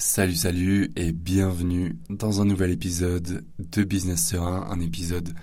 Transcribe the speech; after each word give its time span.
Salut, 0.00 0.34
salut 0.34 0.90
et 0.96 1.12
bienvenue 1.12 1.94
dans 2.08 2.40
un 2.40 2.46
nouvel 2.46 2.70
épisode 2.70 3.44
de 3.58 3.84
Business 3.84 4.28
Serein, 4.28 4.66
un 4.70 4.80
épisode 4.80 5.34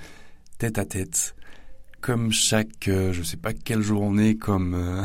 tête 0.57 0.79
à 0.79 0.85
tête. 0.85 1.35
Comme 2.01 2.31
chaque, 2.31 2.87
euh, 2.87 3.13
je 3.13 3.21
sais 3.21 3.37
pas 3.37 3.53
quel 3.53 3.83
jour 3.83 4.01
on 4.01 4.17
est, 4.17 4.33
comme 4.33 4.73
euh, 4.73 5.03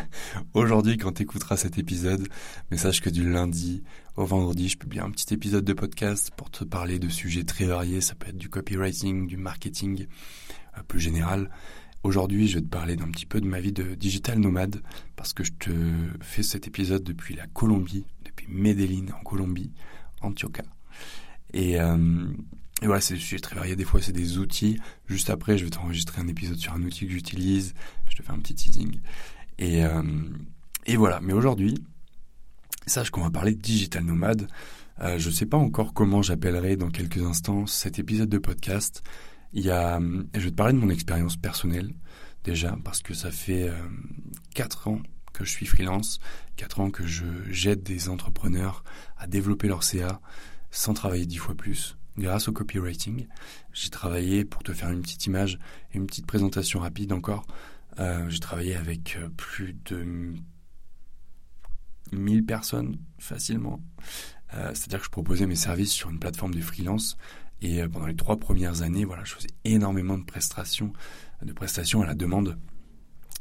aujourd'hui 0.54 0.96
quand 0.96 1.12
tu 1.12 1.24
écouteras 1.24 1.58
cet 1.58 1.76
épisode, 1.76 2.26
mais 2.70 2.78
sache 2.78 3.02
que 3.02 3.10
du 3.10 3.30
lundi 3.30 3.82
au 4.16 4.24
vendredi, 4.24 4.70
je 4.70 4.78
publie 4.78 5.00
un 5.00 5.10
petit 5.10 5.34
épisode 5.34 5.66
de 5.66 5.74
podcast 5.74 6.30
pour 6.34 6.50
te 6.50 6.64
parler 6.64 6.98
de 6.98 7.10
sujets 7.10 7.44
très 7.44 7.66
variés. 7.66 8.00
Ça 8.00 8.14
peut 8.14 8.30
être 8.30 8.38
du 8.38 8.48
copywriting, 8.48 9.26
du 9.26 9.36
marketing 9.36 10.06
euh, 10.78 10.82
plus 10.88 11.00
général. 11.00 11.50
Aujourd'hui, 12.06 12.46
je 12.46 12.58
vais 12.58 12.62
te 12.62 12.68
parler 12.68 12.94
d'un 12.94 13.10
petit 13.10 13.26
peu 13.26 13.40
de 13.40 13.48
ma 13.48 13.58
vie 13.58 13.72
de 13.72 13.96
digital 13.96 14.38
nomade 14.38 14.80
parce 15.16 15.32
que 15.32 15.42
je 15.42 15.50
te 15.58 15.72
fais 16.20 16.44
cet 16.44 16.68
épisode 16.68 17.02
depuis 17.02 17.34
la 17.34 17.48
Colombie, 17.48 18.04
depuis 18.24 18.46
Medellin 18.48 19.06
en 19.12 19.24
Colombie, 19.24 19.72
Antioquia. 20.20 20.62
Et, 21.52 21.80
euh, 21.80 22.28
voilà, 22.80 23.00
c'est 23.00 23.14
des 23.14 23.20
sujets 23.20 23.40
très 23.40 23.56
variés. 23.56 23.74
Des 23.74 23.82
fois, 23.82 24.00
c'est 24.00 24.12
des 24.12 24.38
outils. 24.38 24.78
Juste 25.08 25.30
après, 25.30 25.58
je 25.58 25.64
vais 25.64 25.70
t'enregistrer 25.70 26.22
un 26.22 26.28
épisode 26.28 26.58
sur 26.58 26.74
un 26.74 26.82
outil 26.82 27.06
que 27.06 27.12
j'utilise. 27.12 27.74
Je 28.08 28.14
te 28.14 28.22
fais 28.22 28.30
un 28.30 28.38
petit 28.38 28.54
teasing. 28.54 29.00
Et, 29.58 29.84
euh, 29.84 30.04
voilà. 30.96 31.18
Mais 31.20 31.32
aujourd'hui, 31.32 31.74
sache 32.86 33.10
qu'on 33.10 33.22
va 33.22 33.30
parler 33.30 33.56
de 33.56 33.60
digital 33.60 34.04
nomade. 34.04 34.46
Euh, 35.00 35.18
je 35.18 35.28
ne 35.28 35.34
sais 35.34 35.46
pas 35.46 35.58
encore 35.58 35.92
comment 35.92 36.22
j'appellerai 36.22 36.76
dans 36.76 36.88
quelques 36.88 37.22
instants 37.22 37.66
cet 37.66 37.98
épisode 37.98 38.28
de 38.28 38.38
podcast. 38.38 39.02
Il 39.52 39.64
y 39.64 39.70
a, 39.70 39.98
je 40.34 40.40
vais 40.40 40.50
te 40.50 40.56
parler 40.56 40.72
de 40.72 40.78
mon 40.78 40.90
expérience 40.90 41.36
personnelle 41.36 41.94
déjà 42.44 42.76
parce 42.84 43.02
que 43.02 43.14
ça 43.14 43.30
fait 43.30 43.68
euh, 43.68 43.74
4 44.54 44.88
ans 44.88 45.00
que 45.32 45.44
je 45.44 45.50
suis 45.50 45.66
freelance, 45.66 46.20
4 46.56 46.80
ans 46.80 46.90
que 46.90 47.06
je 47.06 47.24
j'aide 47.50 47.82
des 47.82 48.08
entrepreneurs 48.08 48.84
à 49.18 49.26
développer 49.26 49.68
leur 49.68 49.82
CA 49.82 50.20
sans 50.70 50.94
travailler 50.94 51.26
10 51.26 51.36
fois 51.36 51.54
plus 51.54 51.96
grâce 52.18 52.48
au 52.48 52.52
copywriting. 52.52 53.26
J'ai 53.72 53.90
travaillé, 53.90 54.44
pour 54.44 54.62
te 54.62 54.72
faire 54.72 54.90
une 54.90 55.02
petite 55.02 55.26
image 55.26 55.58
et 55.92 55.98
une 55.98 56.06
petite 56.06 56.26
présentation 56.26 56.80
rapide 56.80 57.12
encore, 57.12 57.46
euh, 57.98 58.28
j'ai 58.30 58.40
travaillé 58.40 58.74
avec 58.74 59.18
euh, 59.20 59.28
plus 59.36 59.76
de 59.84 60.34
1000 62.12 62.46
personnes 62.46 62.98
facilement. 63.18 63.80
C'est-à-dire 64.72 65.00
que 65.00 65.04
je 65.04 65.10
proposais 65.10 65.46
mes 65.46 65.56
services 65.56 65.90
sur 65.90 66.08
une 66.08 66.18
plateforme 66.18 66.54
de 66.54 66.60
freelance 66.62 67.18
et 67.62 67.82
euh, 67.82 67.88
pendant 67.88 68.06
les 68.06 68.16
trois 68.16 68.36
premières 68.36 68.82
années, 68.82 69.04
voilà, 69.04 69.24
je 69.24 69.34
faisais 69.34 69.48
énormément 69.64 70.18
de 70.18 70.24
prestations, 70.24 70.92
de 71.42 71.52
prestations 71.52 72.02
à 72.02 72.06
la 72.06 72.14
demande. 72.14 72.58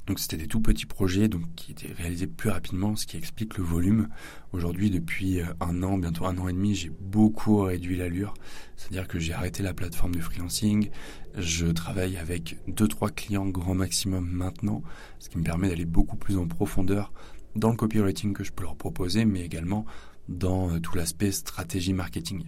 Donc 0.07 0.19
c'était 0.19 0.37
des 0.37 0.47
tout 0.47 0.61
petits 0.61 0.85
projets 0.85 1.27
donc 1.27 1.43
qui 1.55 1.71
étaient 1.71 1.91
réalisés 1.91 2.27
plus 2.27 2.51
rapidement, 2.51 2.95
ce 2.95 3.07
qui 3.07 3.17
explique 3.17 3.57
le 3.57 3.63
volume. 3.63 4.07
Aujourd'hui, 4.51 4.91
depuis 4.91 5.41
euh, 5.41 5.45
un 5.59 5.81
an, 5.81 5.97
bientôt 5.97 6.25
un 6.25 6.37
an 6.37 6.47
et 6.47 6.53
demi, 6.53 6.75
j'ai 6.75 6.91
beaucoup 6.99 7.61
réduit 7.61 7.97
l'allure. 7.97 8.35
C'est-à-dire 8.75 9.07
que 9.07 9.17
j'ai 9.17 9.33
arrêté 9.33 9.63
la 9.63 9.73
plateforme 9.73 10.13
de 10.13 10.21
freelancing. 10.21 10.91
Je 11.35 11.65
travaille 11.67 12.17
avec 12.17 12.57
deux 12.67 12.87
trois 12.87 13.09
clients 13.09 13.47
grand 13.47 13.73
maximum 13.73 14.29
maintenant, 14.29 14.83
ce 15.17 15.29
qui 15.29 15.39
me 15.39 15.43
permet 15.43 15.69
d'aller 15.69 15.85
beaucoup 15.85 16.17
plus 16.17 16.37
en 16.37 16.47
profondeur 16.47 17.11
dans 17.55 17.71
le 17.71 17.75
copywriting 17.75 18.33
que 18.33 18.43
je 18.43 18.51
peux 18.51 18.63
leur 18.63 18.75
proposer, 18.75 19.25
mais 19.25 19.41
également 19.41 19.85
dans 20.27 20.69
euh, 20.69 20.79
tout 20.79 20.95
l'aspect 20.95 21.31
stratégie 21.31 21.93
marketing. 21.93 22.43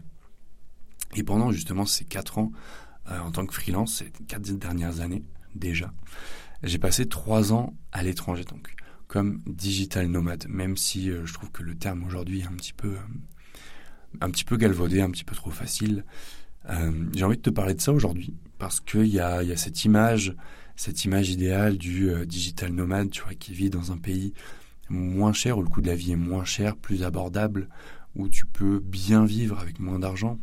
Et 1.16 1.24
pendant 1.24 1.52
justement 1.52 1.86
ces 1.86 2.06
quatre 2.06 2.38
ans 2.38 2.52
euh, 3.12 3.20
en 3.20 3.32
tant 3.32 3.46
que 3.46 3.54
freelance, 3.54 3.96
ces 3.96 4.12
quatre 4.28 4.42
dernières 4.58 5.00
années 5.00 5.24
déjà, 5.56 5.94
j'ai 6.64 6.78
passé 6.78 7.08
trois 7.08 7.54
ans 7.54 7.76
à 7.92 8.04
l'étranger, 8.04 8.44
donc 8.44 8.76
comme 9.08 9.42
digital 9.46 10.08
nomade, 10.08 10.46
même 10.50 10.76
si 10.76 11.10
euh, 11.10 11.26
je 11.26 11.34
trouve 11.34 11.52
que 11.52 11.64
le 11.64 11.76
terme 11.76 12.04
aujourd'hui 12.04 12.42
est 12.42 12.48
un 12.48 12.56
petit 12.56 12.74
peu, 12.74 12.90
euh, 12.90 14.20
un 14.20 14.30
petit 14.30 14.44
peu 14.44 14.58
galvaudé, 14.58 15.00
un 15.00 15.10
petit 15.10 15.24
peu 15.24 15.36
trop 15.36 15.52
facile. 15.52 16.04
J'ai 17.14 17.24
envie 17.24 17.38
de 17.38 17.42
te 17.42 17.50
parler 17.50 17.76
de 17.76 17.80
ça 17.80 17.94
aujourd'hui 17.94 18.34
parce 18.58 18.82
qu'il 18.82 19.06
y 19.06 19.22
a, 19.22 19.56
cette 19.56 19.86
image, 19.86 20.36
cette 20.76 21.06
image 21.06 21.30
idéale 21.30 21.78
du 21.78 22.12
digital 22.26 22.74
nomade, 22.74 23.10
tu 23.10 23.22
vois, 23.22 23.36
qui 23.36 23.54
vit 23.54 23.70
dans 23.70 23.94
un 23.94 23.98
pays 23.98 24.34
moins 24.90 25.32
cher 25.32 25.58
où 25.58 25.62
le 25.62 25.70
coût 25.70 25.80
de 25.80 25.88
la 25.88 25.96
vie 25.96 26.12
est 26.12 26.18
moins 26.18 26.44
cher, 26.44 26.76
plus 26.76 27.04
abordable, 27.04 27.70
où 28.16 28.28
tu 28.28 28.46
peux 28.46 28.80
bien 28.80 29.24
vivre 29.24 29.58
avec 29.60 29.80
moins 29.80 30.00
d'argent, 30.00 30.40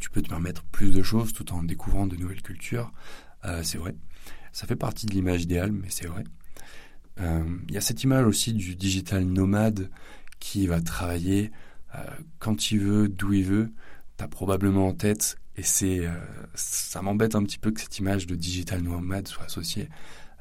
tu 0.00 0.10
peux 0.10 0.22
te 0.22 0.28
permettre 0.28 0.64
plus 0.64 0.92
de 0.92 1.02
choses 1.02 1.32
tout 1.32 1.52
en 1.52 1.62
découvrant 1.62 2.06
de 2.06 2.16
nouvelles 2.16 2.42
cultures. 2.42 2.92
Euh, 3.44 3.62
c'est 3.62 3.78
vrai. 3.78 3.94
Ça 4.52 4.66
fait 4.66 4.76
partie 4.76 5.06
de 5.06 5.12
l'image 5.12 5.42
idéale, 5.42 5.72
mais 5.72 5.88
c'est 5.90 6.06
vrai. 6.06 6.24
Euh, 7.20 7.44
Il 7.68 7.74
y 7.74 7.78
a 7.78 7.80
cette 7.80 8.02
image 8.02 8.26
aussi 8.26 8.52
du 8.52 8.74
digital 8.76 9.24
nomade 9.24 9.90
qui 10.38 10.66
va 10.66 10.80
travailler 10.80 11.52
euh, 11.94 12.04
quand 12.38 12.70
il 12.70 12.80
veut, 12.80 13.08
d'où 13.08 13.32
il 13.32 13.44
veut. 13.44 13.72
T'as 14.16 14.28
probablement 14.28 14.88
en 14.88 14.94
tête, 14.94 15.36
et 15.56 15.62
c'est, 15.62 16.06
euh, 16.06 16.14
ça 16.54 17.02
m'embête 17.02 17.34
un 17.34 17.42
petit 17.42 17.58
peu 17.58 17.70
que 17.70 17.80
cette 17.80 17.98
image 17.98 18.26
de 18.26 18.34
digital 18.34 18.80
nomade 18.82 19.28
soit 19.28 19.44
associée 19.44 19.88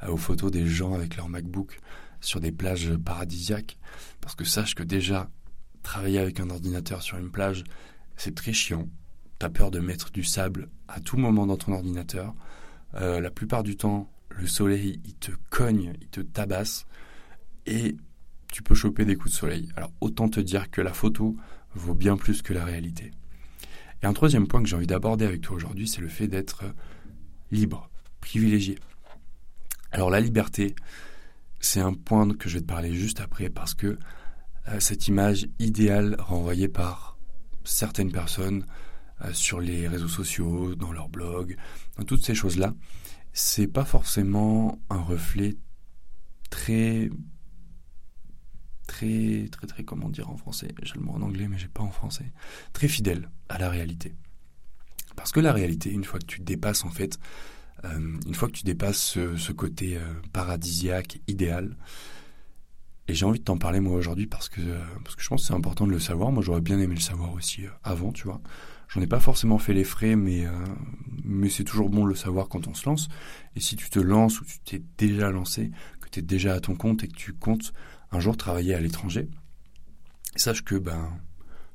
euh, 0.03 0.07
aux 0.07 0.17
photos 0.17 0.50
des 0.50 0.66
gens 0.66 0.94
avec 0.94 1.17
leur 1.17 1.28
MacBook 1.28 1.78
sur 2.22 2.39
des 2.39 2.51
plages 2.51 2.95
paradisiaques, 2.95 3.78
parce 4.22 4.35
que 4.35 4.45
sache 4.45 4.75
que 4.75 4.84
déjà 4.84 5.29
travailler 5.84 6.19
avec 6.19 6.39
un 6.39 6.50
ordinateur 6.50 7.01
sur 7.01 7.17
une 7.17 7.29
plage, 7.29 7.63
c'est 8.16 8.34
très 8.34 8.53
chiant. 8.53 8.88
T'as 9.40 9.50
peur 9.50 9.72
de 9.72 9.79
mettre 9.79 10.12
du 10.12 10.23
sable 10.23 10.69
à 10.88 11.00
tout 11.00 11.18
moment 11.18 11.46
dans 11.46 11.57
ton 11.57 11.73
ordinateur. 11.73 12.34
Euh, 12.96 13.19
la 13.19 13.31
plupart 13.31 13.63
du 13.63 13.75
temps, 13.75 14.09
le 14.29 14.47
soleil, 14.47 15.01
il 15.06 15.16
te 15.16 15.31
cogne, 15.50 15.94
il 16.01 16.07
te 16.07 16.22
tabasse, 16.22 16.85
et 17.66 17.97
tu 18.51 18.63
peux 18.63 18.75
choper 18.75 19.06
des 19.06 19.16
coups 19.16 19.31
de 19.31 19.38
soleil. 19.38 19.69
Alors 19.75 19.91
autant 20.00 20.29
te 20.29 20.40
dire 20.40 20.72
que 20.72 20.81
la 20.81 20.94
photo 20.94 21.35
vaut 21.73 21.94
bien 21.94 22.16
plus 22.16 22.41
que 22.41 22.53
la 22.53 22.63
réalité. 22.63 23.12
Et 24.01 24.06
un 24.06 24.13
troisième 24.13 24.47
point 24.47 24.62
que 24.62 24.69
j'ai 24.69 24.75
envie 24.75 24.88
d'aborder 24.88 25.25
avec 25.25 25.41
toi 25.41 25.56
aujourd'hui, 25.56 25.88
c'est 25.88 26.02
le 26.02 26.07
fait 26.07 26.28
d'être 26.28 26.63
libre, 27.52 27.90
privilégié. 28.22 28.78
Alors 29.91 30.09
la 30.09 30.19
liberté, 30.19 30.75
c'est 31.59 31.79
un 31.79 31.94
point 31.94 32.29
que 32.34 32.50
je 32.50 32.56
vais 32.56 32.62
te 32.62 32.67
parler 32.67 32.94
juste 32.94 33.19
après 33.19 33.50
parce 33.50 33.73
que 33.73 33.97
euh, 34.67 34.79
cette 34.79 35.07
image 35.07 35.47
idéale 35.59 36.16
renvoyée 36.19 36.67
par 36.67 37.17
certaines 37.63 38.12
personnes 38.12 38.66
sur 39.34 39.59
les 39.59 39.88
réseaux 39.88 40.08
sociaux, 40.08 40.76
dans 40.76 40.92
leur 40.92 41.09
blog, 41.09 41.58
dans 41.98 42.03
toutes 42.03 42.24
ces 42.24 42.36
choses-là, 42.36 42.74
c'est 43.34 43.68
pas 43.68 43.86
forcément 43.86 44.80
un 44.90 45.02
reflet 45.02 45.58
très 46.50 47.09
très 48.88 49.50
très 49.52 49.68
très 49.68 49.84
comment 49.84 50.09
dire 50.09 50.30
en 50.30 50.38
français? 50.38 50.74
J'ai 50.84 50.96
le 50.96 51.02
mot 51.02 51.14
en 51.14 51.22
anglais 51.22 51.48
mais 51.48 51.58
j'ai 51.58 51.68
pas 51.68 51.84
en 51.84 51.92
français. 51.92 52.31
Très 52.72 52.88
fidèle 52.88 53.30
à 53.50 53.58
la 53.58 53.70
réalité. 53.70 54.16
Parce 55.16 55.32
que 55.32 55.40
la 55.40 55.52
réalité 55.52 55.92
une 55.92 56.06
fois 56.06 56.20
que 56.20 56.26
tu 56.26 56.42
dépasses 56.42 56.86
en 56.86 56.90
fait 56.90 57.20
euh, 57.84 58.18
une 58.26 58.36
fois 58.36 58.47
que 58.47 58.53
tu 58.53 58.64
dépasses 58.64 59.18
ce, 59.36 59.52
côté 59.52 59.97
euh, 59.97 60.14
paradisiaque 60.32 61.20
idéal 61.28 61.76
et 63.08 63.14
j'ai 63.14 63.26
envie 63.26 63.40
de 63.40 63.44
t'en 63.44 63.58
parler 63.58 63.80
moi 63.80 63.96
aujourd'hui 63.96 64.28
parce 64.28 64.50
que 64.50 64.62
euh, 64.62 64.80
parce 65.03 65.16
que 65.16 65.22
je 65.22 65.30
pense 65.30 65.42
que 65.42 65.47
c'est 65.47 65.53
important 65.53 65.86
de 65.86 65.92
le 65.92 66.00
savoir. 66.00 66.32
Moi 66.32 66.42
j'aurais 66.42 66.62
bien 66.62 66.80
aimé 66.80 66.96
le 66.96 67.02
savoir 67.02 67.34
aussi 67.34 67.66
euh, 67.66 67.70
avant 67.84 68.12
tu 68.12 68.24
vois 68.24 68.42
J'en 68.88 69.01
ai 69.01 69.07
pas 69.07 69.19
forcément 69.19 69.57
fait 69.57 69.73
les 69.73 69.84
frais, 69.84 70.16
mais, 70.16 70.46
euh, 70.46 70.51
mais 71.23 71.50
c'est 71.50 71.63
toujours 71.63 71.90
bon 71.90 72.03
de 72.03 72.09
le 72.09 72.16
savoir 72.16 72.47
quand 72.47 72.68
on 72.68 72.73
se 72.73 72.88
lance. 72.88 73.07
Et 73.56 73.59
si 73.59 73.75
tu 73.75 73.90
te 73.90 74.00
lances 74.00 74.41
ou 74.41 74.46
tu 74.46 74.59
t'es 74.59 74.81
déjà 74.97 75.31
lancé, 75.31 75.72
que 76.01 76.09
tu 76.09 76.19
es 76.19 76.22
déjà 76.22 76.53
à 76.53 76.59
ton 76.59 76.75
compte 76.75 77.03
et 77.03 77.07
que 77.07 77.16
tu 77.16 77.34
comptes 77.34 77.73
un 78.12 78.19
jour 78.19 78.38
travailler 78.38 78.73
à 78.73 78.79
l'étranger, 78.79 79.28
sache 80.35 80.63
que 80.63 80.75
ben 80.75 81.09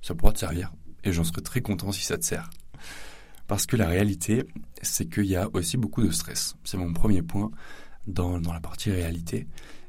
ça 0.02 0.14
pourra 0.14 0.32
te 0.32 0.38
servir. 0.38 0.72
Et 1.04 1.12
j'en 1.12 1.24
serais 1.24 1.42
très 1.42 1.60
content 1.62 1.92
si 1.92 2.04
ça 2.04 2.18
te 2.18 2.24
sert. 2.24 2.50
Parce 3.46 3.66
que 3.66 3.76
la 3.76 3.88
réalité, 3.88 4.44
c'est 4.80 5.08
qu'il 5.08 5.26
y 5.26 5.36
a 5.36 5.48
aussi 5.54 5.76
beaucoup 5.76 6.02
de 6.02 6.10
stress. 6.10 6.56
C'est 6.64 6.76
mon 6.76 6.92
premier 6.92 7.22
point 7.22 7.50
dans, 8.06 8.40
dans 8.40 8.52
la 8.52 8.60
partie 8.60 8.90
réalité. 8.90 9.48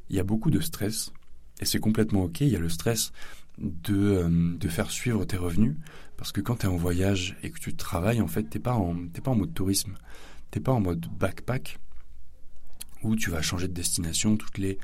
Il 0.09 0.15
y 0.15 0.19
a 0.19 0.23
beaucoup 0.23 0.49
de 0.49 0.59
stress 0.59 1.11
et 1.59 1.65
c'est 1.65 1.79
complètement 1.79 2.23
ok. 2.23 2.41
Il 2.41 2.49
y 2.49 2.55
a 2.55 2.59
le 2.59 2.69
stress 2.69 3.11
de, 3.59 3.95
euh, 3.95 4.57
de 4.57 4.67
faire 4.67 4.89
suivre 4.89 5.25
tes 5.25 5.37
revenus. 5.37 5.75
Parce 6.21 6.31
que 6.33 6.41
quand 6.41 6.57
tu 6.57 6.67
es 6.67 6.69
en 6.69 6.75
voyage 6.75 7.35
et 7.41 7.49
que 7.49 7.57
tu 7.57 7.75
travailles, 7.75 8.21
en 8.21 8.27
fait, 8.27 8.47
tu 8.47 8.55
n'es 8.55 8.61
pas, 8.61 8.75
en, 8.75 8.95
pas 9.07 9.31
en 9.31 9.35
mode 9.35 9.55
tourisme. 9.55 9.95
Tu 10.51 10.59
n'es 10.59 10.63
pas 10.63 10.71
en 10.71 10.79
mode 10.79 11.07
backpack 11.17 11.79
où 13.01 13.15
tu 13.15 13.31
vas 13.31 13.41
changer 13.41 13.67
de 13.67 13.73
destination 13.73 14.37
toutes 14.37 14.59
les, 14.59 14.77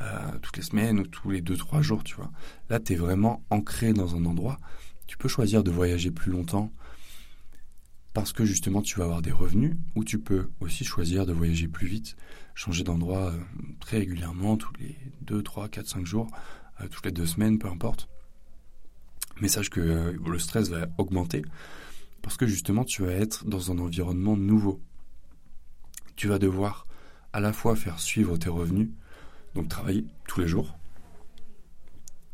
euh, 0.00 0.38
toutes 0.40 0.56
les 0.56 0.62
semaines 0.62 1.00
ou 1.00 1.06
tous 1.06 1.30
les 1.30 1.42
2-3 1.42 1.82
jours, 1.82 2.04
tu 2.04 2.14
vois. 2.14 2.30
Là, 2.70 2.80
tu 2.80 2.94
es 2.94 2.96
vraiment 2.96 3.44
ancré 3.50 3.92
dans 3.92 4.16
un 4.16 4.24
endroit. 4.24 4.58
Tu 5.06 5.18
peux 5.18 5.28
choisir 5.28 5.62
de 5.62 5.70
voyager 5.70 6.10
plus 6.10 6.32
longtemps 6.32 6.72
parce 8.14 8.32
que 8.32 8.46
justement 8.46 8.80
tu 8.80 8.98
vas 8.98 9.04
avoir 9.04 9.20
des 9.20 9.30
revenus 9.30 9.76
ou 9.94 10.04
tu 10.04 10.18
peux 10.18 10.48
aussi 10.60 10.86
choisir 10.86 11.26
de 11.26 11.34
voyager 11.34 11.68
plus 11.68 11.86
vite, 11.86 12.16
changer 12.54 12.82
d'endroit 12.82 13.32
euh, 13.32 13.38
très 13.78 13.98
régulièrement, 13.98 14.56
tous 14.56 14.72
les 14.80 14.96
2, 15.20 15.42
3, 15.42 15.68
4, 15.68 15.86
5 15.86 16.06
jours, 16.06 16.30
euh, 16.80 16.88
toutes 16.88 17.04
les 17.04 17.12
deux 17.12 17.26
semaines, 17.26 17.58
peu 17.58 17.68
importe. 17.68 18.08
Mais 19.40 19.48
que 19.48 19.80
euh, 19.80 20.12
le 20.26 20.38
stress 20.38 20.68
va 20.68 20.86
augmenter 20.98 21.42
parce 22.22 22.36
que 22.36 22.46
justement 22.46 22.84
tu 22.84 23.02
vas 23.02 23.12
être 23.12 23.46
dans 23.46 23.70
un 23.70 23.78
environnement 23.78 24.36
nouveau. 24.36 24.80
Tu 26.16 26.28
vas 26.28 26.38
devoir 26.38 26.86
à 27.32 27.40
la 27.40 27.52
fois 27.52 27.76
faire 27.76 28.00
suivre 28.00 28.36
tes 28.36 28.48
revenus, 28.48 28.90
donc 29.54 29.68
travailler 29.68 30.04
tous 30.26 30.40
les 30.40 30.48
jours, 30.48 30.76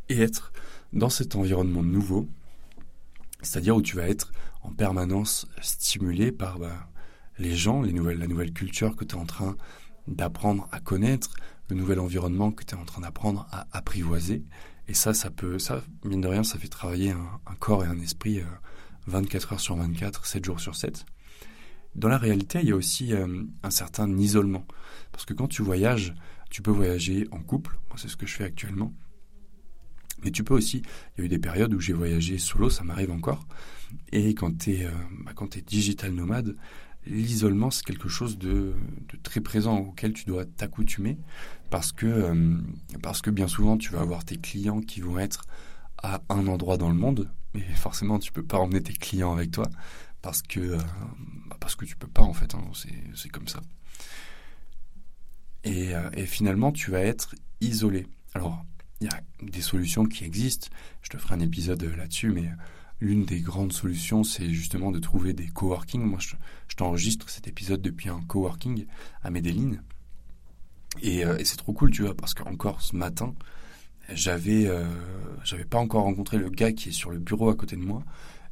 et 0.09 0.21
être 0.21 0.53
dans 0.93 1.11
cet 1.11 1.37
environnement 1.37 1.83
nouveau, 1.83 2.29
c'est-à-dire 3.43 3.77
où 3.77 3.83
tu 3.83 3.97
vas 3.97 4.09
être 4.09 4.33
en 4.63 4.73
permanence 4.73 5.47
stimulé 5.61 6.33
par 6.33 6.59
bah, 6.59 6.89
les 7.39 7.55
gens, 7.55 7.83
la 7.83 8.27
nouvelle 8.27 8.53
culture 8.53 8.97
que 8.97 9.05
tu 9.05 9.17
es 9.17 9.19
en 9.19 9.27
train 9.27 9.57
d'apprendre 10.07 10.69
à 10.73 10.81
connaître, 10.81 11.35
le 11.69 11.77
nouvel 11.77 11.99
environnement 11.99 12.53
que 12.53 12.65
tu 12.65 12.75
es 12.75 12.79
en 12.79 12.85
train 12.85 13.03
d'apprendre 13.03 13.47
à 13.51 13.67
apprivoiser. 13.73 14.43
Et 14.89 14.95
ça, 14.95 15.15
ça 15.15 15.31
peut, 15.31 15.59
ça, 15.59 15.83
mine 16.05 16.21
de 16.21 16.29
rien, 16.29 16.45
ça 16.45 16.59
fait 16.59 16.69
travailler 16.69 17.11
un, 17.11 17.55
corps 17.59 17.85
et 17.85 17.89
un 17.89 17.99
esprit 18.01 18.43
24 19.07 19.45
euh, 19.45 19.55
heures 19.55 19.61
sur 19.61 19.77
24, 19.77 20.27
7 20.27 20.45
jours 20.45 20.61
sur 20.61 20.77
7. 20.77 21.07
Dans 21.95 22.09
la 22.09 22.19
réalité, 22.19 22.59
il 22.61 22.69
y 22.69 22.73
a 22.73 22.77
aussi 22.77 23.15
euh, 23.15 23.45
un 23.63 23.71
certain 23.71 24.11
isolement. 24.19 24.67
Parce 25.13 25.25
que 25.25 25.33
quand 25.33 25.49
tu 25.49 25.63
voyages, 25.63 26.15
tu 26.51 26.61
peux 26.61 26.71
voyager 26.71 27.29
en 27.31 27.41
couple, 27.41 27.79
moi 27.89 27.97
c'est 27.99 28.09
ce 28.09 28.17
que 28.17 28.27
je 28.27 28.35
fais 28.35 28.45
actuellement. 28.45 28.93
Mais 30.23 30.31
tu 30.31 30.43
peux 30.45 30.55
aussi, 30.55 30.83
il 31.17 31.21
y 31.21 31.23
a 31.23 31.25
eu 31.27 31.29
des 31.29 31.39
périodes 31.39 31.73
où 31.75 31.81
j'ai 31.81 31.93
voyagé 31.93 32.39
solo, 32.39 32.71
ça 32.71 32.83
m'arrive 32.83 33.11
encore. 33.11 33.47
Et 34.13 34.35
quand 34.35 34.59
tu 34.59 34.73
es, 34.73 34.87
euh, 34.87 34.91
bah, 35.25 35.33
es 35.55 35.61
digital 35.61 36.13
nomade, 36.13 36.57
l'isolement, 37.07 37.71
c'est 37.71 37.85
quelque 37.85 38.09
chose 38.09 38.39
de, 38.39 38.75
très 39.23 39.41
présent 39.41 39.79
auquel 39.79 40.13
tu 40.13 40.25
dois 40.25 40.45
t'accoutumer 40.45 41.19
parce 41.71 41.93
que, 41.93 42.07
euh, 42.07 42.57
parce 43.03 43.23
que 43.23 43.31
bien 43.31 43.49
souvent, 43.49 43.77
tu 43.77 43.93
vas 43.93 44.01
avoir 44.01 44.25
tes 44.25 44.37
clients 44.37 44.81
qui 44.81 45.01
vont 45.01 45.19
être 45.19 45.45
à 46.03 46.23
un 46.29 46.47
endroit 46.47 46.77
dans 46.77 46.89
le 46.89 46.95
monde, 46.95 47.31
mais 47.55 47.63
forcément, 47.75 48.19
tu 48.19 48.33
peux 48.33 48.43
pas 48.43 48.59
emmener 48.59 48.83
tes 48.83 48.93
clients 48.93 49.33
avec 49.33 49.51
toi 49.51 49.69
parce 50.23 50.43
que, 50.43 50.61
euh, 50.61 50.79
bah, 51.49 51.57
parce 51.61 51.77
tu 51.77 51.97
peux 51.97 52.09
pas 52.09 52.23
en 52.23 52.33
fait, 52.33 52.55
hein, 52.55 52.63
c'est 53.15 53.29
comme 53.29 53.49
ça. 53.49 53.61
Euh, 55.67 56.11
et, 56.13 56.27
finalement, 56.27 56.73
tu 56.73 56.91
vas 56.91 57.01
être 57.01 57.35
isolé. 57.61 58.07
Alors, 58.35 58.65
il 59.01 59.07
y 59.07 59.11
a 59.11 59.21
des 59.43 59.63
solutions 59.63 60.05
qui 60.05 60.25
existent, 60.25 60.69
je 61.03 61.11
te 61.11 61.17
ferai 61.17 61.35
un 61.35 61.41
épisode 61.41 61.83
là-dessus, 61.83 62.31
mais 62.31 62.49
l'une 63.01 63.25
des 63.25 63.41
grandes 63.41 63.73
solutions, 63.73 64.25
c'est 64.25 64.51
justement 64.51 64.91
de 64.91 64.99
trouver 64.99 65.33
des 65.33 65.49
coworking. 65.49 66.03
Moi, 66.03 66.19
je, 66.21 66.37
t'enregistre 66.77 67.29
cet 67.29 67.47
épisode 67.47 67.81
depuis 67.83 68.09
un 68.09 68.21
coworking 68.23 68.87
à 69.23 69.31
Medellin. 69.31 69.77
Et, 71.03 71.25
euh, 71.25 71.37
et 71.39 71.45
c'est 71.45 71.57
trop 71.57 71.73
cool, 71.73 71.91
tu 71.91 72.03
vois, 72.03 72.17
parce 72.17 72.35
qu'encore 72.35 72.81
ce 72.81 72.97
matin, 72.97 73.35
j'avais 74.13 74.67
euh, 74.67 74.87
j'avais 75.45 75.65
pas 75.65 75.79
encore 75.79 76.05
rencontré 76.05 76.37
le 76.37 76.51
gars 76.51 76.73
qui 76.73 76.91
est 76.91 76.93
sur 76.93 77.11
le 77.11 77.19
bureau 77.19 77.49
à 77.49 77.55
côté 77.55 77.77
de 77.77 77.83
moi. 77.83 78.03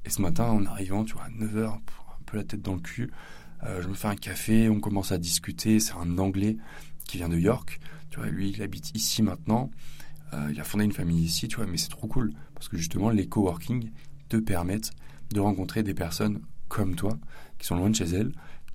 Et 0.05 0.11
ce 0.11 0.21
matin, 0.21 0.45
en 0.45 0.65
arrivant, 0.67 1.05
tu 1.05 1.15
vois, 1.15 1.25
à 1.25 1.31
9h, 1.31 1.69
un 1.69 1.81
peu 2.27 2.37
la 2.37 2.45
tête 2.45 2.63
dans 2.63 2.75
le 2.75 2.81
cul, 2.81 3.11
euh, 3.65 3.83
je 3.83 3.89
me 3.89 3.95
fais 3.95 4.09
un 4.09 4.17
café, 4.17 4.69
on 4.69 4.81
commence 4.81 5.13
à 5.13 5.19
discuter. 5.19 5.81
C'est 5.81 5.95
un 5.95 6.19
Anglais 6.19 6.57
qui 7.07 7.19
vient 7.19 7.29
de 7.29 7.39
York. 7.39 7.81
Tu 8.11 8.19
vois, 8.19 8.29
lui, 8.29 8.51
il 8.51 8.63
habite 8.63 8.95
ici 8.95 9.23
maintenant. 9.23 9.71
il 10.51 10.59
a 10.61 10.65
fondé 10.65 10.85
une 10.85 10.93
famille 10.93 11.23
ici, 11.23 11.49
tu 11.49 11.57
vois, 11.57 11.67
mais 11.67 11.77
c'est 11.77 11.89
trop 11.89 12.07
cool. 12.09 12.33
Parce 12.55 12.69
que 12.69 12.77
justement, 12.77 13.11
les 13.11 13.27
coworking, 13.27 13.91
te 14.33 14.37
permettent 14.39 14.93
de 15.31 15.41
rencontrer 15.41 15.83
des 15.83 15.93
personnes 15.93 16.41
comme 16.69 16.97
toi, 16.97 17.19
qui 17.59 17.67
sont 17.67 17.77
loin 17.77 17.91
de 17.91 17.95
chez 17.95 18.07
elles, 18.07 18.33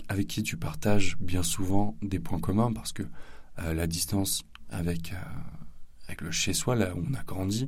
avec 0.08 0.28
qui 0.28 0.44
tu 0.44 0.56
partages 0.56 1.18
bien 1.20 1.42
souvent 1.42 1.98
des 2.04 2.20
points 2.20 2.40
communs, 2.40 2.72
parce 2.72 2.94
que 2.94 3.04
euh, 3.60 3.74
la 3.74 3.88
distance 3.88 4.44
avec, 4.70 5.14
euh, 5.14 6.14
le 6.22 6.32
chez-soi, 6.32 6.76
là 6.76 6.96
où 6.96 7.04
on 7.10 7.14
a 7.16 7.24
grandi, 7.24 7.68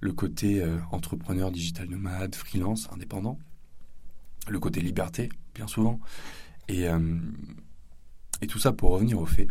le 0.00 0.12
côté 0.12 0.60
euh, 0.60 0.78
entrepreneur, 0.90 1.52
digital 1.52 1.88
nomade, 1.88 2.34
freelance, 2.34 2.88
indépendant, 2.92 3.38
le 4.48 4.58
côté 4.58 4.80
liberté, 4.80 5.28
bien 5.54 5.68
souvent, 5.68 6.00
et 6.68 6.86
tout 8.46 8.58
ça 8.58 8.72
pour 8.72 8.90
revenir 8.90 9.18
au 9.18 9.26
fait 9.26 9.48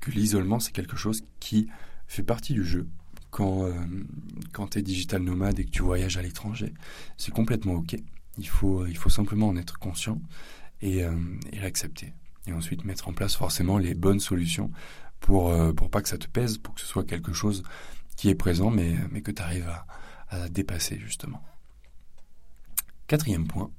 que 0.00 0.10
l'isolement, 0.12 0.60
c'est 0.60 0.72
quelque 0.72 0.96
chose 0.96 1.24
qui 1.40 1.68
fait 2.06 2.22
partie 2.22 2.52
du 2.52 2.64
jeu, 2.64 2.86
quand, 3.34 3.64
euh, 3.64 4.66
tu 4.70 4.78
es 4.78 4.82
digital 4.82 5.20
nomade 5.20 5.58
et 5.58 5.64
que 5.64 5.70
tu 5.70 5.82
voyages 5.82 6.16
à 6.16 6.22
l'étranger. 6.22 6.72
C'est 7.16 7.34
complètement 7.34 7.74
OK. 7.74 7.96
Il 8.38 8.48
faut, 8.48 8.86
il 8.86 8.96
faut 8.96 9.10
simplement 9.10 9.48
en 9.48 9.56
être 9.56 9.76
conscient 9.76 10.20
et, 10.80 11.02
euh, 11.02 11.16
et 11.52 11.58
l'accepter. 11.58 12.14
Et 12.46 12.52
ensuite 12.52 12.84
mettre 12.84 13.08
en 13.08 13.12
place 13.12 13.34
forcément 13.34 13.78
les 13.78 13.94
bonnes 13.94 14.20
solutions 14.20 14.70
pour, 15.18 15.50
euh, 15.50 15.72
pour 15.72 15.90
pas 15.90 16.00
que 16.00 16.08
ça 16.08 16.16
te 16.16 16.28
pèse, 16.28 16.58
pour 16.58 16.74
que 16.74 16.80
ce 16.80 16.86
soit 16.86 17.02
quelque 17.02 17.32
chose 17.32 17.64
qui 18.16 18.28
est 18.28 18.36
présent 18.36 18.70
mais, 18.70 18.94
mais 19.10 19.20
que 19.20 19.32
tu 19.32 19.42
arrives 19.42 19.68
à, 19.68 19.86
à 20.28 20.48
dépasser 20.48 21.00
justement. 21.00 21.42
Quatrième 23.08 23.48
point, 23.48 23.70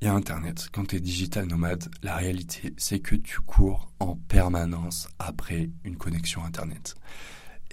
il 0.00 0.06
y 0.06 0.08
a 0.08 0.14
Internet. 0.14 0.70
Quand 0.72 0.86
tu 0.86 0.96
es 0.96 1.00
digital 1.00 1.46
nomade, 1.46 1.88
la 2.02 2.16
réalité, 2.16 2.74
c'est 2.78 2.98
que 2.98 3.14
tu 3.14 3.40
cours 3.40 3.92
en 4.00 4.16
permanence 4.16 5.08
après 5.20 5.70
une 5.84 5.96
connexion 5.96 6.44
Internet. 6.44 6.96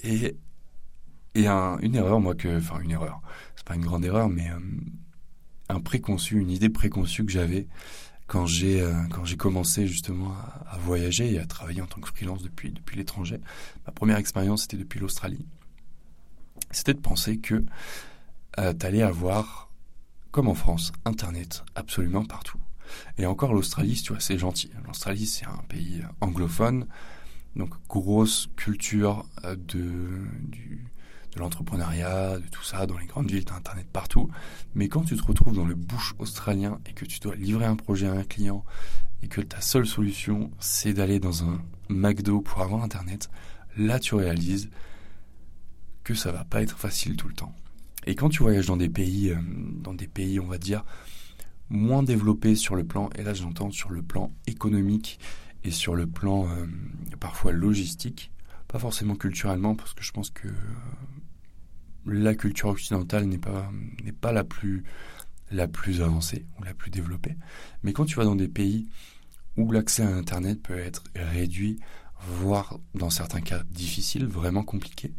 Et 0.04 0.38
et 1.36 1.48
une 1.48 1.96
erreur, 1.96 2.20
moi, 2.20 2.36
que. 2.36 2.58
Enfin, 2.58 2.80
une 2.80 2.92
erreur. 2.92 3.22
C'est 3.56 3.66
pas 3.66 3.76
une 3.76 3.86
grande 3.86 4.06
erreur, 4.06 4.30
mais 4.30 4.50
euh, 4.50 4.60
un 5.70 5.80
préconçu, 5.80 6.40
une 6.40 6.52
idée 6.52 6.70
préconçue 6.70 7.26
que 7.26 7.32
j'avais 7.32 7.68
quand 8.28 8.46
j'ai 8.46 8.82
euh, 8.82 8.94
quand 9.12 9.26
j'ai 9.26 9.38
commencé 9.38 9.88
justement 9.88 10.34
à, 10.68 10.78
voyager 10.78 11.34
et 11.34 11.40
à 11.40 11.46
travailler 11.46 11.82
en 11.82 11.86
tant 11.86 12.02
que 12.02 12.08
freelance 12.08 12.42
depuis 12.42 12.74
l'étranger. 12.96 13.40
Ma 13.86 13.92
première 13.94 14.18
expérience 14.18 14.64
c'était 14.64 14.78
depuis 14.78 15.00
l'Australie. 15.00 15.46
C'était 16.72 16.94
de 16.94 17.00
penser 17.00 17.38
que 17.38 17.66
euh, 18.60 18.74
tu 18.74 19.02
avoir 19.02 19.70
comme 20.32 20.48
en 20.48 20.56
France 20.56 20.92
internet 21.06 21.64
absolument 21.76 22.26
partout. 22.26 22.60
Et 23.18 23.26
encore 23.26 23.54
l'Australie, 23.54 24.02
tu 24.02 24.14
vois, 24.14 24.22
c'est 24.22 24.38
gentil. 24.38 24.72
L'Australie 24.86 25.26
c'est 25.26 25.46
un 25.46 25.64
pays 25.68 26.02
anglophone, 26.22 26.88
donc 27.56 27.72
grosse 27.88 28.50
culture 28.56 29.26
de 29.44 30.28
du 30.48 30.86
de 31.36 31.40
l'entrepreneuriat, 31.40 32.38
de 32.38 32.48
tout 32.48 32.64
ça, 32.64 32.86
dans 32.86 32.98
les 32.98 33.06
grandes 33.06 33.30
villes, 33.32 33.46
tu 33.46 33.54
as 33.54 33.56
Internet 33.56 33.88
partout. 33.92 34.30
Mais 34.76 34.88
quand 34.88 35.04
tu 35.04 35.16
te 35.16 35.24
retrouves 35.24 35.56
dans 35.56 35.66
le 35.66 35.76
bush 35.76 36.14
australien 36.20 36.80
et 36.88 36.94
que 36.94 37.06
tu 37.06 37.20
dois 37.20 37.36
livrer 37.36 37.66
un 37.66 37.76
projet 37.76 38.08
à 38.08 38.14
un 38.14 38.24
client 38.24 38.64
et 39.22 39.28
que 39.28 39.42
ta 39.42 39.62
seule 39.62 39.86
solution, 39.86 40.52
c'est 40.60 40.94
d'aller 40.94 41.20
dans 41.20 41.44
un 41.44 41.62
McDo 41.90 42.42
pour 42.42 42.62
avoir 42.62 42.84
Internet, 42.84 43.30
là 43.78 44.00
tu 44.00 44.16
réalises 44.16 44.70
que 46.04 46.14
ça 46.14 46.32
va 46.32 46.44
pas 46.44 46.62
être 46.62 46.78
facile 46.78 47.16
tout 47.16 47.28
le 47.28 47.34
temps. 47.34 47.54
Et 48.06 48.16
quand 48.16 48.30
tu 48.30 48.44
voyages 48.44 48.66
dans 48.66 48.78
des 48.78 48.90
pays, 48.90 49.30
euh, 49.30 49.38
dans 49.82 49.94
des 49.94 50.08
pays, 50.08 50.40
on 50.40 50.48
va 50.48 50.58
dire, 50.58 50.84
moins 51.70 52.04
développés 52.04 52.56
sur 52.56 52.76
le 52.76 52.84
plan, 52.84 53.10
et 53.16 53.24
là 53.24 53.34
j'entends 53.34 53.72
sur 53.72 53.90
le 53.90 54.02
plan 54.02 54.30
économique 54.46 55.20
et 55.64 55.72
sur 55.72 55.96
le 55.96 56.08
plan 56.08 56.50
euh, 56.50 56.66
parfois 57.20 57.52
logistique, 57.52 58.32
pas 58.68 58.80
forcément 58.80 59.16
culturellement, 59.16 59.76
parce 59.76 59.94
que 59.94 60.04
je 60.04 60.12
pense 60.12 60.30
que 60.30 60.48
la 62.06 62.36
culture 62.36 62.70
occidentale 62.70 63.26
n'est 63.26 63.38
pas 63.38 63.72
n'est 64.04 64.12
pas 64.12 64.32
la 64.32 64.44
plus 64.44 64.84
la 65.52 65.68
plus 65.68 66.02
avancée 66.02 66.46
ou 66.60 66.64
la 66.64 66.74
plus 66.74 66.90
développée. 66.90 67.38
Mais 67.84 67.94
quand 67.94 68.06
tu 68.06 68.16
vas 68.16 68.26
dans 68.26 68.36
des 68.36 68.48
pays 68.48 68.88
où 69.56 69.72
l'accès 69.72 70.04
à 70.04 70.10
Internet 70.10 70.62
peut 70.62 70.78
être 70.78 71.04
réduit, 71.16 71.80
voire 72.28 72.80
dans 72.96 73.10
certains 73.10 73.42
cas 73.42 73.64
difficile, 73.70 74.26
vraiment 74.26 74.64
compliqué, 74.64 75.14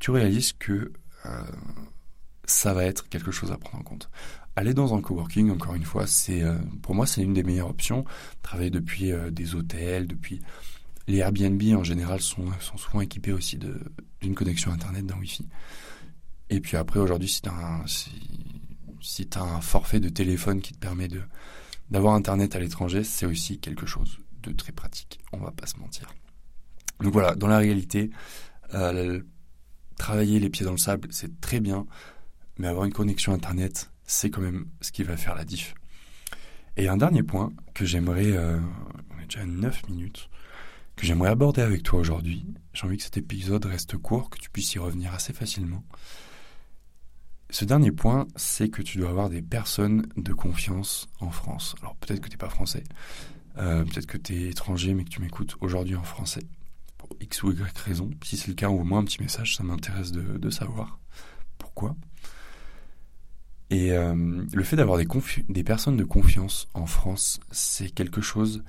tu 0.00 0.10
réalises 0.10 0.52
que 0.52 0.92
euh, 1.26 1.44
ça 2.44 2.74
va 2.74 2.84
être 2.84 3.08
quelque 3.08 3.30
chose 3.30 3.52
à 3.52 3.56
prendre 3.56 3.78
en 3.78 3.84
compte. 3.84 4.10
Aller 4.54 4.74
dans 4.74 4.94
un 4.94 5.00
coworking, 5.00 5.50
encore 5.50 5.74
une 5.74 5.84
fois, 5.84 6.06
c'est 6.06 6.42
euh, 6.42 6.58
pour 6.82 6.94
moi 6.94 7.06
c'est 7.06 7.22
une 7.22 7.32
des 7.32 7.42
meilleures 7.42 7.70
options. 7.70 8.04
Travailler 8.42 8.70
depuis 8.70 9.10
euh, 9.10 9.30
des 9.30 9.54
hôtels, 9.54 10.06
depuis 10.06 10.42
les 11.08 11.18
Airbnb 11.18 11.62
en 11.74 11.84
général 11.84 12.20
sont, 12.20 12.46
sont 12.60 12.76
souvent 12.76 13.00
équipés 13.00 13.32
aussi 13.32 13.58
d'une 14.20 14.34
connexion 14.34 14.70
Internet 14.72 15.06
d'un 15.06 15.18
Wi-Fi. 15.18 15.48
Et 16.50 16.60
puis 16.60 16.76
après, 16.76 17.00
aujourd'hui, 17.00 17.28
si 17.28 17.40
tu 17.40 17.48
as, 17.48 17.52
un, 17.54 17.86
si, 17.86 19.28
un 19.36 19.60
forfait 19.60 20.00
de 20.00 20.08
téléphone 20.08 20.60
qui 20.60 20.72
te 20.72 20.78
permet 20.78 21.08
de 21.08 21.22
d'avoir 21.90 22.14
Internet 22.14 22.56
à 22.56 22.60
l'étranger, 22.60 23.04
c'est 23.04 23.26
aussi 23.26 23.58
quelque 23.58 23.84
chose 23.84 24.18
de 24.42 24.52
très 24.52 24.72
pratique. 24.72 25.20
On 25.32 25.38
va 25.38 25.50
pas 25.50 25.66
se 25.66 25.76
mentir. 25.78 26.14
Donc 27.00 27.12
voilà, 27.12 27.34
dans 27.34 27.48
la 27.48 27.58
réalité, 27.58 28.10
euh, 28.72 29.20
travailler 29.98 30.40
les 30.40 30.48
pieds 30.48 30.64
dans 30.64 30.72
le 30.72 30.78
sable, 30.78 31.08
c'est 31.10 31.40
très 31.40 31.60
bien, 31.60 31.86
mais 32.58 32.66
avoir 32.66 32.86
une 32.86 32.94
connexion 32.94 33.34
Internet, 33.34 33.91
c'est 34.04 34.30
quand 34.30 34.40
même 34.40 34.66
ce 34.80 34.92
qui 34.92 35.02
va 35.02 35.16
faire 35.16 35.34
la 35.34 35.44
diff. 35.44 35.74
Et 36.76 36.88
un 36.88 36.96
dernier 36.96 37.22
point 37.22 37.52
que 37.74 37.84
j'aimerais, 37.84 38.32
euh, 38.32 38.58
on 39.10 39.20
est 39.20 39.24
déjà 39.24 39.40
à 39.40 39.46
9 39.46 39.88
minutes, 39.88 40.30
que 40.96 41.06
j'aimerais 41.06 41.30
aborder 41.30 41.62
avec 41.62 41.82
toi 41.82 42.00
aujourd'hui. 42.00 42.46
J'ai 42.72 42.86
envie 42.86 42.96
que 42.96 43.02
cet 43.02 43.16
épisode 43.16 43.64
reste 43.64 43.96
court, 43.96 44.30
que 44.30 44.38
tu 44.38 44.50
puisses 44.50 44.74
y 44.74 44.78
revenir 44.78 45.12
assez 45.12 45.32
facilement. 45.32 45.84
Ce 47.50 47.66
dernier 47.66 47.92
point, 47.92 48.26
c'est 48.34 48.70
que 48.70 48.80
tu 48.80 48.96
dois 48.96 49.10
avoir 49.10 49.28
des 49.28 49.42
personnes 49.42 50.06
de 50.16 50.32
confiance 50.32 51.10
en 51.20 51.30
France. 51.30 51.74
Alors 51.82 51.96
peut-être 51.96 52.20
que 52.20 52.28
tu 52.28 52.34
n'es 52.34 52.38
pas 52.38 52.48
français, 52.48 52.82
euh, 53.58 53.84
peut-être 53.84 54.06
que 54.06 54.16
tu 54.16 54.34
es 54.34 54.48
étranger 54.48 54.94
mais 54.94 55.04
que 55.04 55.10
tu 55.10 55.20
m'écoutes 55.20 55.56
aujourd'hui 55.60 55.94
en 55.94 56.02
français, 56.02 56.44
pour 56.96 57.10
X 57.20 57.42
ou 57.42 57.52
Y 57.52 57.78
raison. 57.78 58.10
Si 58.24 58.38
c'est 58.38 58.48
le 58.48 58.54
cas, 58.54 58.68
envoie-moi 58.68 59.00
un 59.00 59.04
petit 59.04 59.20
message, 59.20 59.56
ça 59.56 59.64
m'intéresse 59.64 60.12
de, 60.12 60.50
savoir 60.50 60.98
pourquoi? 61.58 61.94
Et 63.72 63.90
euh, 63.92 64.14
le 64.52 64.64
fait 64.64 64.76
d'avoir 64.76 64.98
des, 64.98 65.64
personnes 65.64 65.96
de 65.96 66.04
confiance 66.04 66.68
en 66.74 66.84
France, 66.84 67.40
c'est 67.52 67.88
quelque 67.88 68.20
chose 68.20 68.62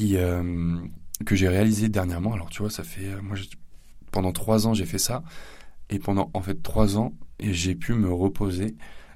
euh, 0.00 0.80
que 1.24 1.36
j'ai 1.36 1.48
réalisé 1.48 1.88
dernièrement. 1.88 2.32
Alors 2.32 2.50
tu 2.50 2.60
vois, 2.60 2.70
ça 2.70 2.82
fait 2.82 3.14
moi 3.22 3.36
pendant 4.10 4.32
trois 4.32 4.66
ans 4.66 4.74
j'ai 4.74 4.86
fait 4.86 4.98
ça 4.98 5.22
Et 5.88 6.00
pendant 6.00 6.32
en 6.34 6.42
fait 6.42 6.60
trois 6.64 6.98
ans, 6.98 7.14
j'ai 7.38 7.76
pu 7.76 7.92
me 7.94 8.12
reposer 8.12 8.74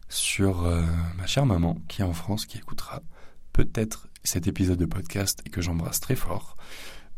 sur 0.09 0.65
euh, 0.65 0.85
ma 1.17 1.27
chère 1.27 1.47
maman 1.47 1.79
qui 1.89 2.03
est 2.03 2.05
en 2.05 2.13
France, 2.13 2.47
qui 2.47 2.59
écoutera 2.59 3.03
peut-être 3.53 4.07
cet 4.23 4.47
épisode 4.47 4.79
de 4.79 4.87
podcast 4.87 5.43
et 5.45 5.51
que 5.51 5.61
j'embrasse 5.61 5.99
très 5.99 6.15
fort. 6.15 6.57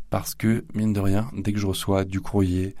Parce 0.09 0.33
que, 0.33 0.65
mine 0.73 0.91
de 0.91 0.99
rien, 0.99 1.29
dès 1.37 1.53
que 1.53 1.59
je 1.59 1.67
reçois 1.67 2.03
du 2.03 2.19
courrier, 2.19 2.75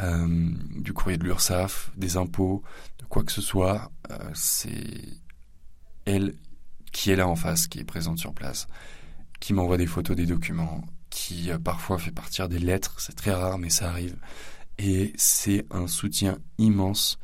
euh, 0.00 0.50
du 0.76 0.92
courrier 0.92 1.18
de 1.18 1.24
l'URSSAF, 1.24 1.90
des 1.96 2.16
impôts, 2.16 2.62
de 2.98 3.04
quoi 3.06 3.24
que 3.24 3.32
ce 3.32 3.40
soit, 3.40 3.90
euh, 4.10 4.16
c'est 4.34 5.18
elle 6.04 6.34
qui 6.92 7.10
est 7.10 7.16
là 7.16 7.28
en 7.28 7.36
face, 7.36 7.66
qui 7.66 7.80
est 7.80 7.84
présente 7.84 8.18
sur 8.18 8.32
place, 8.32 8.66
qui 9.40 9.52
m'envoie 9.52 9.76
des 9.76 9.86
photos 9.86 10.16
des 10.16 10.26
documents, 10.26 10.84
qui 11.10 11.50
parfois 11.62 11.98
fait 11.98 12.10
partir 12.10 12.48
des 12.48 12.58
lettres, 12.58 13.00
c'est 13.00 13.14
très 13.14 13.32
rare 13.32 13.58
mais 13.58 13.70
ça 13.70 13.88
arrive, 13.88 14.16
et 14.78 15.12
c'est 15.16 15.66
un 15.70 15.86
soutien 15.86 16.38
immense 16.58 17.18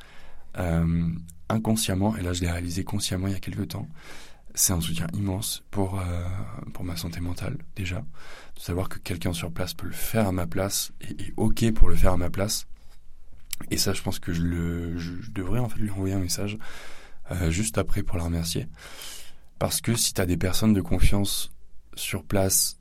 euh, 0.58 1.08
inconsciemment, 1.48 2.16
et 2.16 2.22
là 2.22 2.32
je 2.32 2.42
l'ai 2.42 2.50
réalisé 2.50 2.84
consciemment 2.84 3.28
il 3.28 3.32
y 3.32 3.36
a 3.36 3.40
quelques 3.40 3.68
temps, 3.68 3.88
c'est 4.54 4.72
un 4.72 4.80
soutien 4.80 5.08
immense 5.12 5.64
pour, 5.70 5.98
euh, 5.98 6.24
pour 6.72 6.84
ma 6.84 6.96
santé 6.96 7.20
mentale 7.20 7.58
déjà, 7.74 8.04
de 8.54 8.60
savoir 8.60 8.88
que 8.88 8.98
quelqu'un 8.98 9.32
sur 9.32 9.52
place 9.52 9.74
peut 9.74 9.86
le 9.86 9.92
faire 9.92 10.28
à 10.28 10.32
ma 10.32 10.46
place 10.46 10.92
et 11.00 11.34
ok 11.36 11.72
pour 11.72 11.88
le 11.88 11.96
faire 11.96 12.12
à 12.12 12.16
ma 12.16 12.30
place. 12.30 12.66
Et 13.70 13.76
ça, 13.76 13.92
je 13.92 14.02
pense 14.02 14.18
que 14.18 14.32
je, 14.32 15.30
devrais 15.32 15.58
en 15.58 15.68
fait 15.68 15.78
lui 15.78 15.90
envoyer 15.90 16.14
un 16.14 16.20
message 16.20 16.58
euh, 17.30 17.50
juste 17.50 17.78
après 17.78 18.02
pour 18.02 18.16
la 18.16 18.24
remercier. 18.24 18.68
Parce 19.58 19.80
que 19.80 19.94
si 19.94 20.14
tu 20.14 20.20
as 20.20 20.26
des 20.26 20.36
personnes 20.36 20.72
de 20.72 20.80
confiance 20.80 21.52
sur 21.94 22.24
place, 22.24 22.78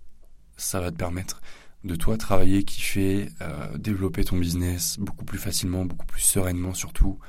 ça 0.57 0.79
va 0.79 0.91
te 0.91 0.97
permettre 0.97 1.41
de 1.83 1.95
toi 1.95 2.17
travailler, 2.17 2.63
kiffer, 2.63 3.29
euh, 3.41 3.77
développer 3.77 4.23
ton 4.23 4.37
business 4.37 4.97
beaucoup 4.99 5.25
plus 5.25 5.39
facilement, 5.39 5.85
beaucoup 5.85 6.05
plus 6.05 6.21
sereinement 6.21 6.73
surtout, 6.73 7.19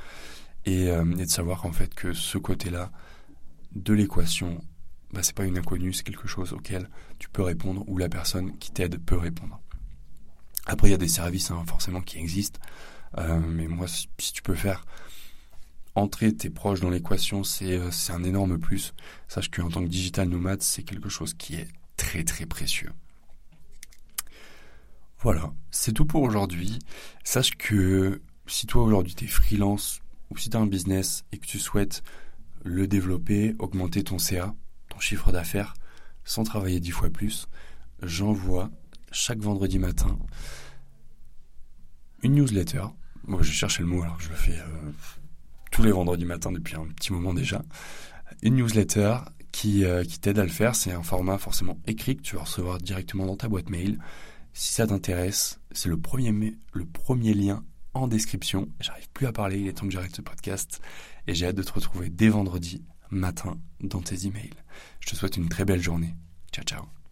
et, 0.67 0.85
et 0.85 1.27
de 1.27 1.31
savoir 1.31 1.61
qu'en 1.61 1.73
fait 1.73 1.95
que 1.95 2.13
ce 2.15 2.39
côté-là 2.39 2.91
de 3.75 3.93
l'équation, 3.93 4.61
bah, 5.13 5.23
c'est 5.23 5.35
pas 5.35 5.45
une 5.45 5.59
inconnue, 5.59 5.93
c'est 5.93 6.03
quelque 6.03 6.29
chose 6.29 6.53
auquel 6.53 6.89
tu 7.19 7.29
peux 7.29 7.43
répondre 7.43 7.85
ou 7.89 7.99
la 7.99 8.09
personne 8.09 8.57
qui 8.59 8.73
t'aide 8.73 8.99
peut 8.99 9.17
répondre. 9.17 9.61
Après, 10.67 10.89
il 10.89 10.91
y 10.93 10.95
a 10.95 10.99
des 10.99 11.09
services 11.09 11.51
hein, 11.51 11.63
forcément 11.67 12.01
qui 12.01 12.19
existent, 12.19 12.61
euh, 13.19 13.39
mais 13.39 13.69
moi, 13.69 13.87
si, 13.87 14.09
tu 14.33 14.43
peux 14.43 14.55
faire 14.55 14.85
entrer 15.95 16.35
tes 16.35 16.51
proches 16.51 16.81
dans 16.81 16.91
l'équation, 16.91 17.45
c'est 17.45 17.79
euh, 17.79 17.91
c'est 17.91 18.13
un 18.13 18.25
énorme 18.25 18.59
plus. 18.59 18.95
Sache 19.29 19.51
qu'en 19.51 19.69
tant 19.69 19.83
que 19.83 19.89
digital 19.89 20.29
nomade, 20.29 20.63
c'est 20.63 20.83
quelque 20.83 21.09
chose 21.09 21.35
qui 21.35 21.55
est 21.55 21.69
très 21.97 22.25
très 22.25 22.47
précieux. 22.47 22.91
Voilà, 25.21 25.53
c'est 25.71 25.93
tout 25.93 26.07
pour 26.07 26.23
aujourd'hui. 26.23 26.79
Sache 27.23 27.53
que 27.57 28.21
si 28.47 28.67
toi 28.67 28.83
aujourd'hui 28.83 29.15
tu 29.15 29.25
es 29.25 29.29
freelance 29.29 30.01
ou 30.31 30.37
si 30.37 30.51
tu 30.51 30.57
as 30.57 30.61
un 30.61 30.67
business 30.67 31.25
et 31.33 31.39
que 31.39 31.47
tu 31.47 31.59
souhaites 31.59 32.03
le 32.65 32.87
développer, 32.89 33.55
augmenter 33.59 34.03
ton 34.03 34.19
CA, 34.19 34.55
ton 34.89 34.99
chiffre 34.99 35.31
d'affaires, 35.31 35.75
sans 36.25 36.43
travailler 36.43 36.81
dix 36.81 36.91
fois 36.91 37.11
plus, 37.11 37.47
j'envoie 38.03 38.71
chaque 39.13 39.39
vendredi 39.39 39.79
matin 39.79 40.19
une 42.25 42.35
newsletter. 42.35 42.85
Moi, 43.27 43.43
je 43.43 43.53
cherchais 43.53 43.83
le 43.83 43.89
mot, 43.89 44.03
alors 44.03 44.19
je 44.19 44.31
le 44.31 44.35
fais 44.35 44.59
euh, 44.59 44.91
tous 45.71 45.83
les 45.83 45.93
vendredis 45.93 46.25
matins 46.25 46.51
depuis 46.51 46.75
un 46.75 46.87
petit 46.87 47.13
moment 47.13 47.35
déjà. 47.35 47.63
Une 48.43 48.57
newsletter 48.57 49.19
qui, 49.53 49.85
euh, 49.85 50.05
qui 50.05 50.19
t'aide 50.19 50.39
à 50.39 50.43
le 50.43 50.49
faire. 50.49 50.75
C'est 50.75 50.93
un 50.93 51.03
format 51.03 51.39
forcément 51.39 51.79
écrit 51.87 52.17
que 52.17 52.23
tu 52.23 52.37
vas 52.37 52.43
recevoir 52.43 52.79
directement 52.79 53.27
dans 53.27 53.37
ta 53.37 53.49
boîte 53.49 53.69
mail. 53.69 53.99
Si 54.53 54.73
ça 54.73 54.87
t'intéresse, 54.87 55.61
c'est 55.71 55.89
le 55.89 55.99
premier 55.99 56.33
lien 57.35 57.63
en 57.95 58.09
description. 58.09 58.69
J'arrive 58.81 59.09
plus 59.11 59.27
à 59.27 59.33
parler, 59.33 59.61
il 59.61 59.69
est 59.69 59.73
temps 59.73 59.87
que 59.87 59.93
j'arrête 59.93 60.15
ce 60.15 60.23
podcast. 60.23 60.81
Et 61.27 61.35
j'ai 61.35 61.47
hâte 61.47 61.57
de 61.57 61.63
te 61.63 61.73
retrouver 61.73 62.11
dès 62.11 62.29
vendredi 62.29 62.85
matin 63.11 63.59
dans 63.81 64.01
tes 64.01 64.27
emails. 64.27 64.55
Je 65.01 65.11
te 65.11 65.17
souhaite 65.17 65.37
une 65.37 65.49
très 65.49 65.65
belle 65.65 65.83
journée. 65.83 66.15
Ciao 66.53 66.65
ciao. 66.65 67.04